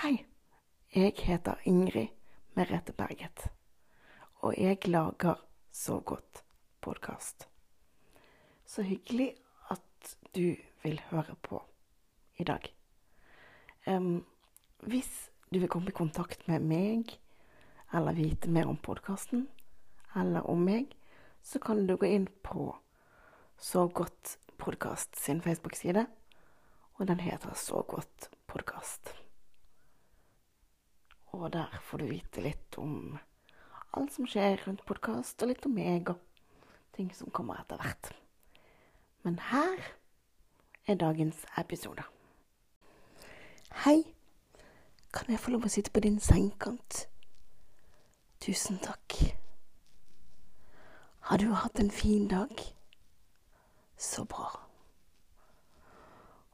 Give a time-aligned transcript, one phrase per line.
[0.00, 0.24] Hei,
[0.96, 2.08] jeg heter Ingrid
[2.56, 3.50] Merete Berget,
[4.40, 5.42] og jeg lager
[5.72, 6.40] Så godt
[6.80, 7.44] podkast.
[8.64, 9.34] Så hyggelig
[9.68, 11.60] at du vil høre på
[12.38, 12.64] i dag.
[13.86, 14.24] Um,
[14.88, 17.18] hvis du vil komme i kontakt med meg,
[17.92, 19.48] eller vite mer om podkasten,
[20.16, 20.96] eller om meg,
[21.42, 22.72] så kan du gå inn på
[23.58, 26.06] Så godt podkast sin Facebook-side,
[26.94, 29.19] og den heter Så godt podkast.
[31.32, 33.18] Og der får du vite litt om
[33.94, 36.18] alt som skjer rundt podkast, og litt om meg og
[36.96, 38.10] ting som kommer etter hvert.
[39.22, 39.84] Men her
[40.86, 42.02] er dagens episode.
[43.84, 44.02] Hei,
[45.14, 47.04] kan jeg få lov å sitte på din sengekant?
[48.42, 49.18] Tusen takk.
[51.30, 52.50] Har du hatt en fin dag?
[54.00, 54.48] Så bra.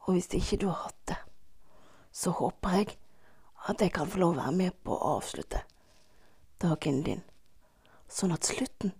[0.05, 1.17] Og hvis ikke du har hatt det,
[2.11, 2.97] så håper jeg
[3.67, 5.63] at jeg kan få lov å være med på å avslutte
[6.63, 7.23] dagen din,
[8.07, 8.93] sånn at slutten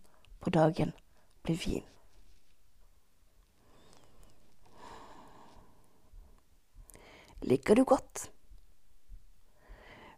[0.43, 0.91] på dagen
[1.47, 1.85] blir fin.
[7.47, 8.27] Ligger du godt?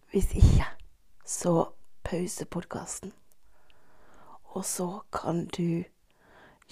[0.10, 0.66] Hvis ikke,
[1.26, 1.54] så
[2.04, 3.14] pause podkasten.
[4.56, 5.84] Og så kan du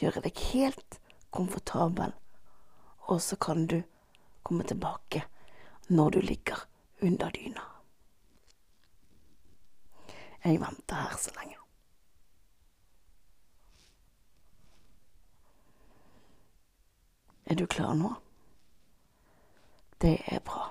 [0.01, 0.97] gjøre deg helt
[1.29, 2.15] komfortabel,
[3.05, 3.83] og så kan du
[4.41, 5.27] komme tilbake
[5.93, 6.65] når du ligger
[7.01, 7.76] under dyna.
[10.47, 11.57] Jeg venta her så lenge.
[17.45, 18.13] Er du klar nå?
[20.01, 20.69] Det er bra.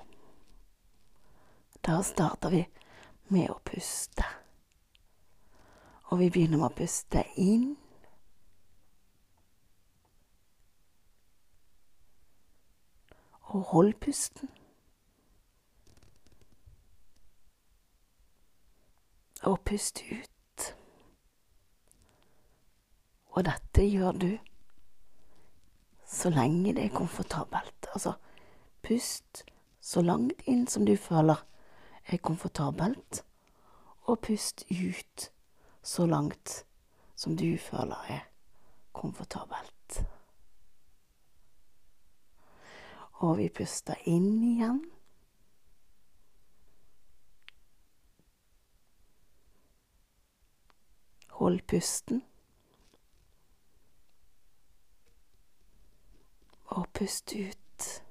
[1.84, 2.62] Da starter vi
[3.28, 4.24] med å puste.
[6.08, 7.74] Og vi begynner med å puste inn.
[13.52, 14.48] Og hold pusten.
[19.46, 20.62] Og pust ut.
[23.36, 24.30] Og dette gjør du
[26.06, 27.86] så lenge det er komfortabelt.
[27.92, 28.12] Altså,
[28.82, 29.44] pust
[29.80, 31.42] så langt inn som du føler
[32.06, 33.22] er komfortabelt,
[34.06, 35.30] og pust ut
[35.82, 36.64] så langt
[37.14, 38.26] som du føler er
[38.92, 40.02] komfortabelt.
[43.22, 44.82] Og vi puster inn igjen.
[51.46, 52.22] Hold pusten.
[56.64, 58.04] Og pust ut.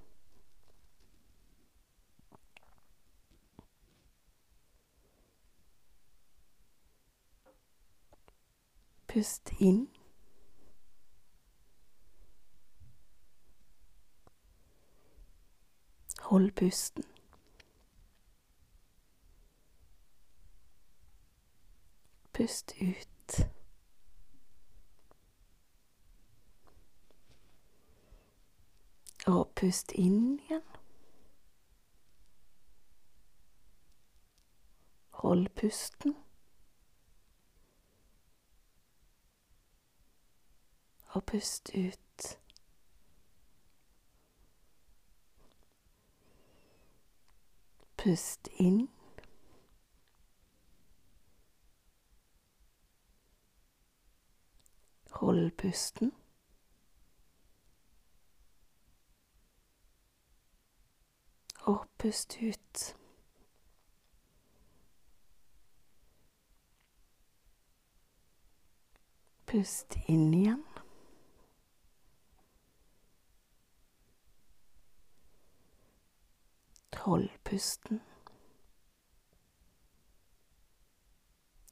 [9.07, 9.89] Pust inn.
[16.21, 17.03] Hold pusten.
[22.33, 23.14] Pust ut.
[29.25, 30.61] Og pust inn igjen.
[35.25, 36.15] Hold pusten.
[41.07, 42.39] Og pust ut.
[47.97, 48.89] Pust inn.
[55.11, 56.11] Hold pusten.
[61.65, 62.97] Og pust ut.
[69.47, 70.63] Pust inn igjen.
[77.05, 78.01] Hold pusten.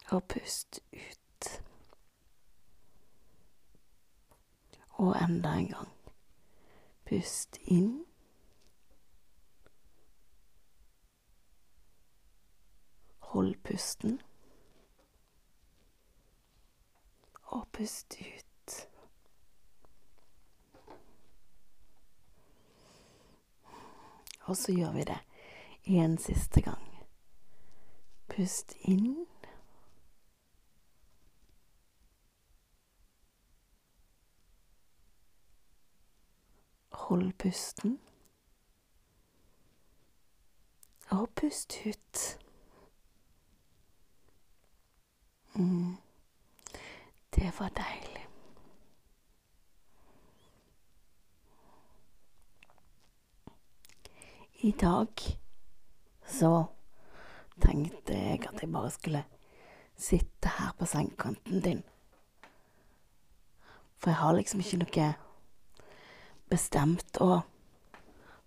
[0.09, 1.61] Og pust ut.
[4.89, 5.93] Og enda en gang.
[7.05, 8.12] Pust inn.
[13.33, 14.21] Hold pusten.
[17.43, 18.89] Og pust ut.
[24.41, 25.17] Og så gjør vi det
[25.85, 27.05] en siste gang.
[28.29, 29.25] Pust inn.
[36.91, 37.99] Hold pusten.
[41.09, 42.42] Og pust ut.
[45.55, 45.95] Mm.
[47.35, 48.27] Det var deilig.
[54.53, 55.39] I dag
[56.25, 56.65] så
[57.61, 59.25] tenkte jeg at jeg bare skulle
[59.95, 61.83] sitte her på sengekanten din.
[63.97, 65.09] For jeg har liksom ikke noe
[66.49, 67.41] bestemt å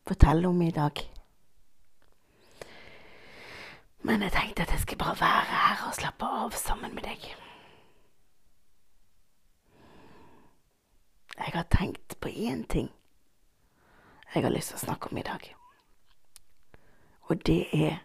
[0.06, 1.15] fortelle om i dag.
[4.06, 7.24] Men jeg tenkte at jeg skulle bare være her og slappe av sammen med deg.
[11.36, 12.92] Jeg har tenkt på én ting
[14.34, 15.48] jeg har lyst til å snakke om i dag.
[17.26, 17.98] Og det er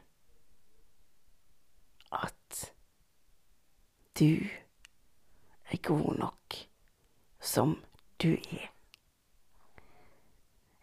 [2.17, 2.63] at
[4.19, 4.41] du
[5.69, 6.57] er god nok
[7.39, 7.77] som
[8.23, 8.67] du er.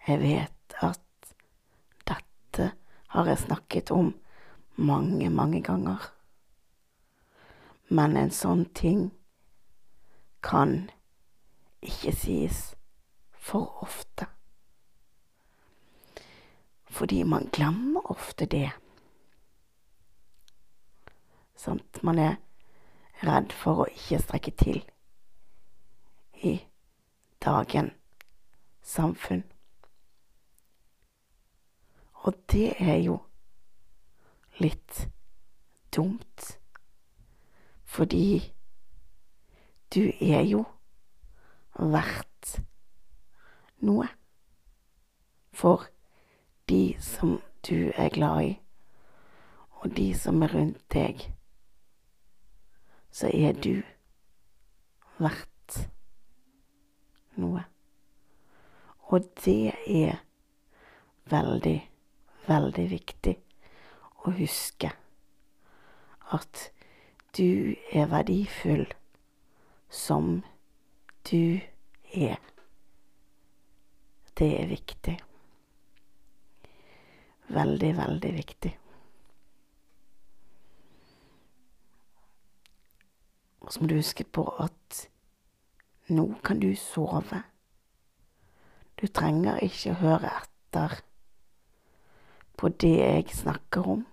[0.06, 1.34] Jeg vet at
[2.06, 2.70] dette
[3.16, 4.14] har jeg snakket om
[4.78, 6.12] mange, mange ganger.
[7.88, 9.08] Men en sånn ting
[10.44, 10.90] kan
[11.82, 12.60] ikke sies
[13.32, 14.28] for ofte.
[16.86, 18.70] Fordi man glemmer ofte det.
[21.58, 22.02] Sant?
[22.02, 22.36] Man er
[23.26, 24.82] redd for å ikke strekke til
[26.46, 26.54] i
[27.42, 27.90] dagen
[28.82, 29.42] samfunn.
[32.22, 33.18] Og det er jo
[34.58, 35.08] litt
[35.94, 36.58] dumt,
[37.84, 38.54] fordi
[39.94, 40.64] du er jo
[41.78, 42.58] verdt
[43.86, 44.08] noe
[45.54, 45.86] for
[46.68, 48.52] de som du er glad i,
[49.80, 51.22] og de som er rundt deg,
[53.10, 53.80] så er du
[55.18, 55.80] verdt
[57.38, 57.64] noe.
[59.08, 60.20] Og det er
[61.30, 61.78] veldig,
[62.46, 63.38] veldig viktig
[64.24, 64.90] å huske
[66.34, 66.70] at
[67.36, 68.86] du er verdifull
[69.88, 70.42] som
[71.30, 71.60] du
[72.12, 72.38] er.
[74.38, 75.16] Det er viktig.
[77.48, 78.72] Veldig, veldig viktig.
[83.60, 85.08] Og så må du huske på at
[86.08, 87.42] nå kan du sove.
[89.00, 91.00] Du trenger ikke høre etter
[92.58, 94.06] på det jeg snakker om.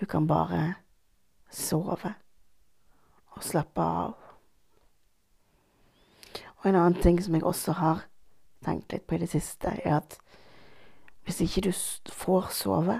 [0.00, 0.74] Du kan bare
[1.50, 2.14] sove
[3.34, 4.14] og slappe av.
[6.56, 8.06] Og en annen ting som jeg også har
[8.64, 10.16] tenkt litt på i det siste, er at
[11.24, 11.72] hvis ikke du
[12.12, 12.98] får sove,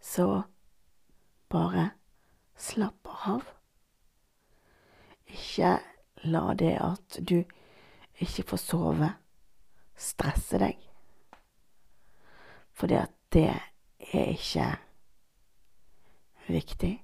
[0.00, 0.42] så
[1.50, 1.90] bare
[2.58, 3.42] slapp av.
[5.26, 5.78] Ikke
[6.24, 7.40] la det at du
[8.22, 9.12] ikke får sove,
[9.96, 10.78] stresse deg.
[12.74, 13.62] For det er
[14.10, 14.66] ikke
[16.48, 16.94] viktig.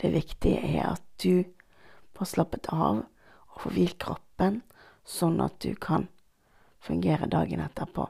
[0.00, 1.44] Det viktige er at du
[2.14, 4.62] får slappet av og får hvilt kroppen,
[5.04, 6.06] sånn at du kan
[6.78, 8.06] fungere dagen etterpå.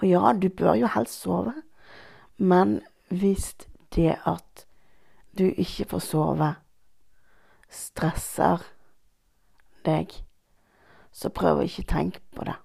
[0.00, 1.54] Og ja, du bør jo helst sove,
[2.36, 2.80] men
[3.12, 3.52] hvis
[3.94, 4.64] det at
[5.38, 6.50] du ikke får sove,
[7.72, 8.64] stresser
[9.84, 10.12] deg,
[11.12, 12.56] så prøv å ikke tenke på det.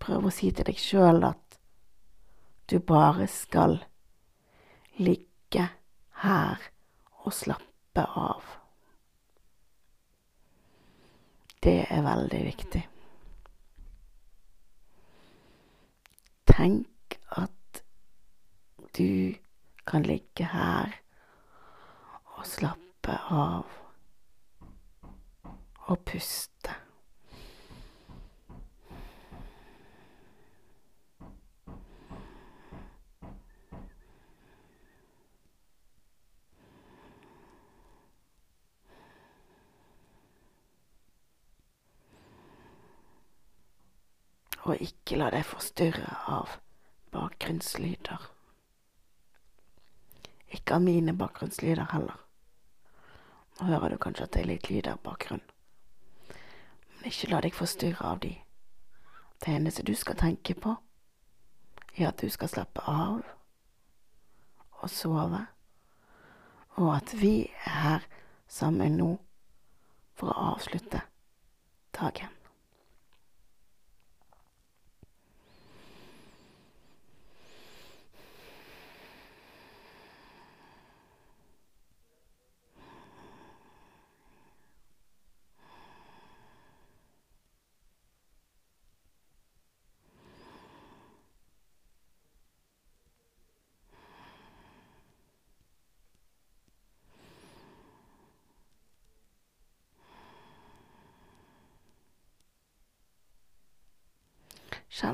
[0.00, 1.58] Prøv å si til deg sjøl at
[2.70, 3.76] du bare skal
[5.00, 5.66] ligge
[6.22, 6.64] her
[7.24, 8.56] og slappe av.
[11.60, 12.82] Det er veldig viktig.
[16.48, 17.82] Tenk at
[18.96, 19.36] du
[19.86, 20.96] kan ligge her
[22.38, 23.76] og slappe av
[25.90, 26.79] og puste.
[44.70, 46.52] Og ikke la deg forstyrre av
[47.10, 48.26] bakgrunnslyder.
[50.54, 52.20] Ikke av mine bakgrunnslyder heller.
[53.58, 55.50] Nå hører du kanskje at det er litt lyder i bakgrunnen.
[57.00, 58.32] Men ikke la deg forstyrre av de.
[59.42, 60.76] Det eneste du skal tenke på,
[61.96, 63.22] er at du skal slappe av
[64.80, 65.44] og sove,
[66.78, 67.34] og at vi
[67.66, 68.10] er her
[68.48, 69.14] sammen nå
[70.14, 71.02] for å avslutte
[71.96, 72.39] dagen.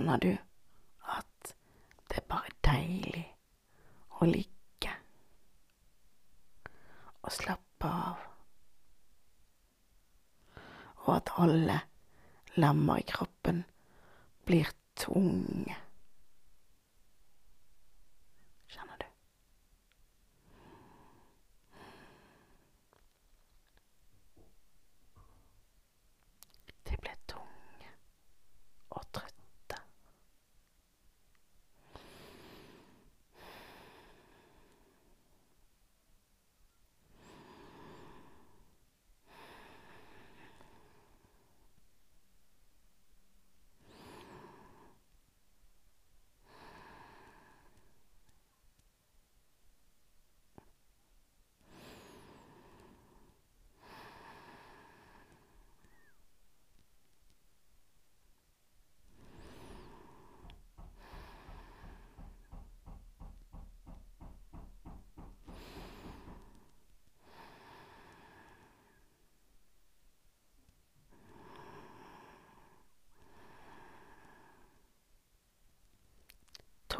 [0.06, 0.36] Kjenner du
[1.10, 1.48] at
[2.06, 3.24] det er bare deilig
[4.22, 4.92] å ligge
[7.24, 8.20] og slappe av?
[11.08, 11.80] Og at alle
[12.54, 13.64] lemmer i kroppen
[14.46, 15.74] blir tunge.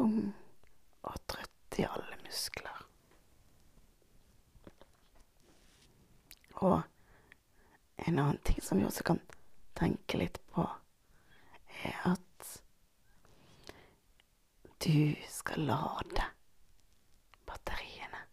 [0.07, 0.33] Tung
[1.03, 2.83] og trøtt i alle muskler.
[6.63, 6.77] Og
[8.05, 9.19] en annen ting som vi også kan
[9.75, 10.63] tenke litt på,
[11.89, 12.53] er at
[14.85, 16.29] du skal lade
[17.51, 18.23] batteriene.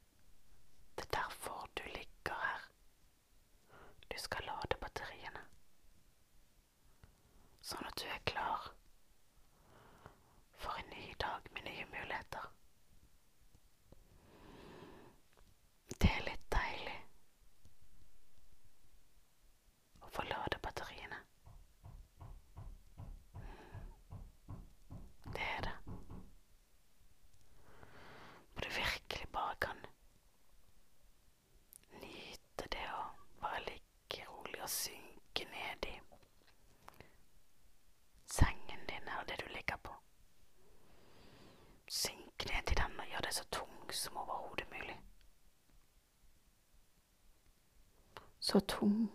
[0.95, 2.71] Det er derfor du ligger her.
[4.14, 5.43] Du skal lade batteriene.
[7.66, 8.71] Sånn at du er klar
[10.64, 12.45] for en ny dag med nye muligheter.
[16.00, 16.97] Det er litt deilig
[20.04, 21.21] å få lade batteriene.
[25.35, 25.75] Det er det.
[28.54, 29.85] Hvor du virkelig bare kan
[32.00, 33.04] nyte det å
[33.45, 35.99] bare ligge rolig og synke ned i
[38.35, 39.95] sengen din eller det du ligger på.
[41.88, 44.97] Synk ned i den og gjør deg så tung som overhodet mulig.
[48.54, 49.08] Så tung,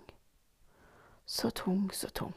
[1.25, 2.34] så tung, så tung.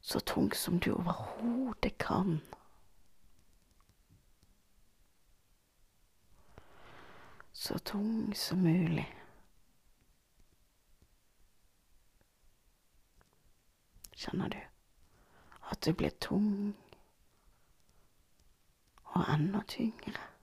[0.00, 2.40] Så tung som du overhodet kan.
[7.52, 9.08] Så tung som mulig.
[14.12, 14.60] Kjenner du
[15.70, 16.76] at du blir tung
[19.04, 20.33] og enda tyngre?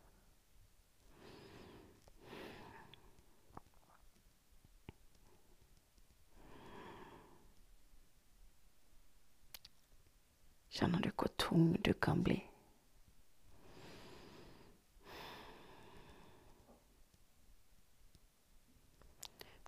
[10.72, 12.38] Kjenner du hvor tung du kan bli?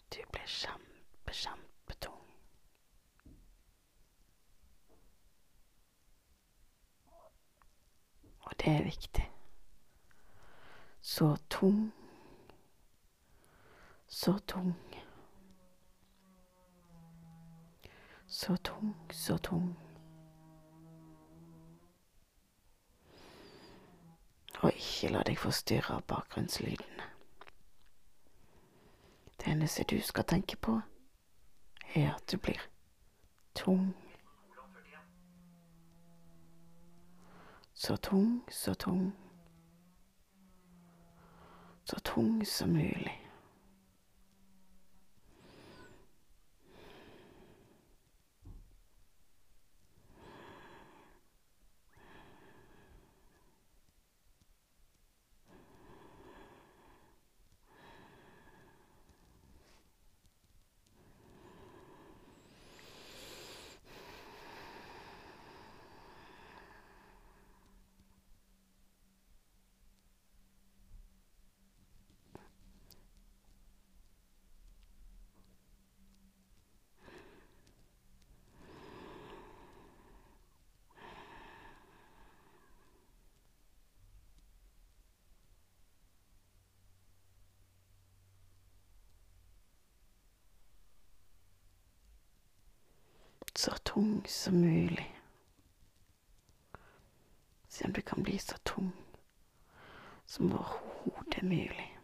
[0.09, 2.23] Du blir kjempe, kjempetung.
[8.39, 9.31] Og det er viktig.
[11.01, 11.91] Så tung.
[14.07, 14.75] Så tung.
[18.27, 19.82] Så tung, så tung.
[24.75, 27.09] Ikke la deg forstyrre av bakgrunnslydene.
[29.37, 30.79] Det eneste du skal tenke på,
[31.95, 32.61] er at du blir
[33.55, 33.93] tung.
[37.73, 39.13] Så tung, så tung.
[41.85, 43.22] Så tung som mulig.
[93.55, 95.19] så tung som mulig.
[97.67, 98.91] Se om du kan bli så tung
[100.25, 101.99] som overhodet mulig.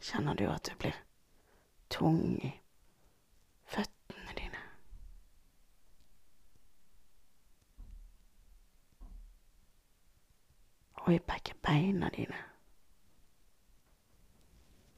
[0.00, 0.96] Kjenner du at du blir
[1.88, 2.52] tung i
[3.64, 4.62] føttene dine?
[11.04, 12.44] Og i begge beina dine?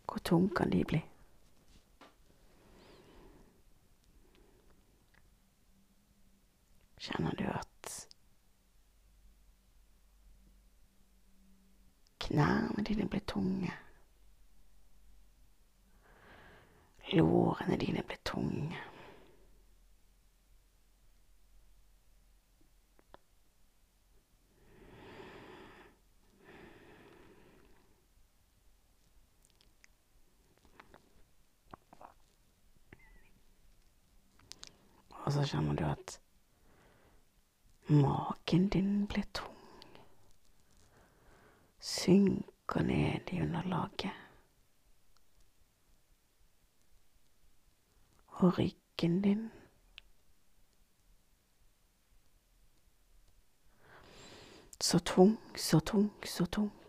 [0.06, 1.02] Hvor tung kan de bli?
[7.00, 8.08] Kjenner du at
[12.20, 13.72] knærne dine blir tunge?
[17.12, 18.76] Lårene dine blir tunge.
[35.24, 36.20] Og så kjenner du at
[37.90, 39.56] magen din blir tung.
[41.80, 44.12] Synker ned i underlaget.
[48.26, 49.50] Og ryggen din.
[54.80, 56.79] Så tung, så tung, så tung.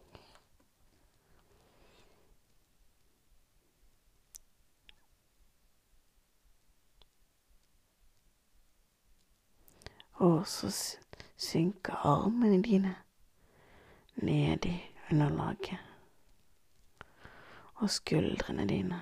[10.21, 10.97] Og så
[11.37, 12.95] synker armene dine
[14.15, 15.77] ned i underlaget.
[17.75, 19.01] Og skuldrene dine.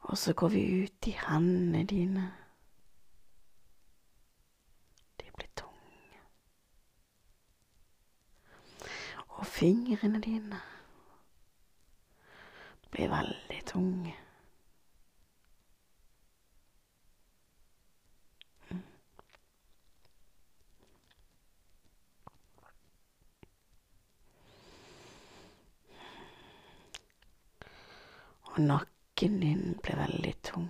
[0.00, 2.32] Og så går vi ut i hendene dine.
[5.20, 6.20] De blir tunge.
[9.28, 10.60] Og fingrene dine
[12.90, 14.23] blir veldig tunge.
[28.54, 30.68] Og nakken din ble veldig tung.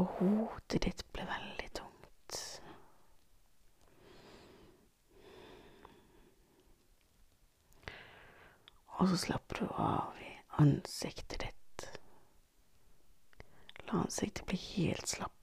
[0.00, 2.38] Og hodet ditt ble veldig tungt.
[9.00, 10.32] Og så slapper du av i
[10.64, 11.86] ansiktet ditt.
[13.90, 15.36] La ansiktet bli helt slapt.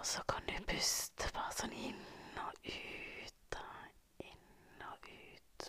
[0.00, 1.98] Og så kan du puste bare sånn inn
[2.40, 3.58] og ut,
[4.24, 5.68] inn og ut.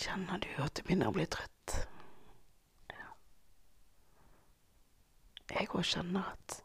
[0.00, 1.74] Kjenner du at du begynner å bli trøtt?
[2.88, 3.08] Ja.
[5.52, 6.60] Jeg òg kjenner at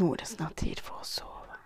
[0.00, 1.58] nå er det snart tid for å sove.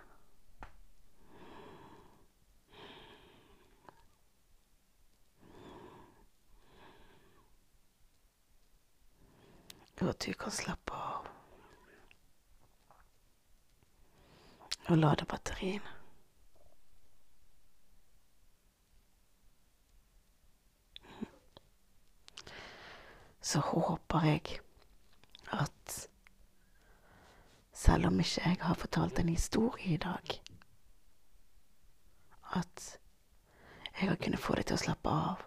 [9.99, 11.31] Og at du kan slappe av
[14.89, 15.98] og lade batteriene.
[23.49, 24.59] Så håper jeg
[25.51, 26.09] at
[27.73, 30.41] selv om ikke jeg har fortalt en historie i dag,
[32.55, 32.99] at
[33.99, 35.41] jeg har kunnet få deg til å slappe av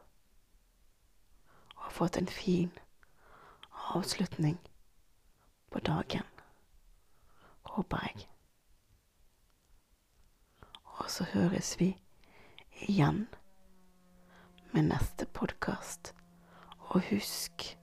[1.76, 2.72] og fått en fin
[3.94, 4.56] avslutning
[5.70, 6.26] på dagen.
[7.62, 8.26] Håper jeg.
[10.98, 11.92] Og så høres vi
[12.88, 13.28] igjen
[14.72, 16.12] med neste podkast.
[16.92, 17.81] Og husk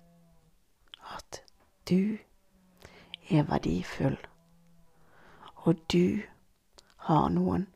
[1.90, 2.18] du
[3.30, 4.18] er verdifull,
[5.56, 6.22] og du
[6.98, 7.68] har noen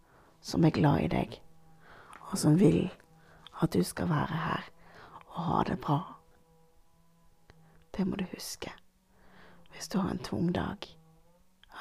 [0.42, 1.40] som er glad i deg,
[2.30, 2.92] og som vil
[3.62, 4.70] at du skal være her
[5.26, 6.00] og ha det bra.
[7.98, 8.74] Det må du huske
[9.74, 10.78] hvis du har en tung dag,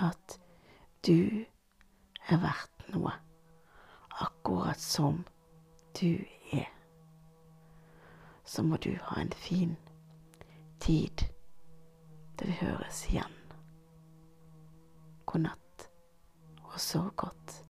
[0.00, 0.38] at
[1.06, 1.44] du
[2.28, 3.12] er verdt noe,
[4.20, 5.24] akkurat som
[6.00, 6.70] du er.
[8.44, 9.76] Så må du ha en fin
[10.80, 11.26] tid
[12.42, 13.34] til vi høres igjen.
[15.26, 15.84] God natt,
[16.64, 17.60] og sov godt.